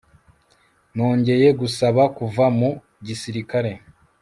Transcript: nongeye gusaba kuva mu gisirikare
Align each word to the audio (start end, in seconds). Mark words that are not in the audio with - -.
nongeye 0.95 1.47
gusaba 1.59 2.03
kuva 2.17 2.45
mu 2.57 2.71
gisirikare 3.05 3.71